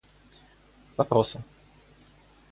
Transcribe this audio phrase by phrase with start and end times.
[0.97, 1.45] вопросы